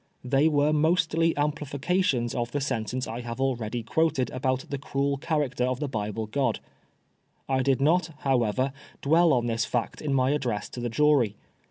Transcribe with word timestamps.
They 0.23 0.47
were 0.47 0.73
mostly 0.73 1.37
amplifications 1.37 2.33
of 2.33 2.53
the 2.53 2.59
sentence 2.59 3.05
I 3.05 3.21
have 3.21 3.37
sdready 3.37 3.85
quoted 3.85 4.31
about 4.31 4.65
the 4.71 4.79
cruel 4.79 5.17
character 5.17 5.63
of 5.65 5.79
the 5.79 5.87
Bible 5.87 6.25
God. 6.25 6.59
I 7.47 7.61
did 7.61 7.79
not, 7.79 8.09
however, 8.21 8.73
dwell 9.03 9.31
on 9.31 9.45
this 9.45 9.63
fact 9.63 10.01
in 10.01 10.11
my 10.15 10.31
address 10.31 10.69
to 10.69 10.79
the 10.79 10.89
jury. 10.89 11.35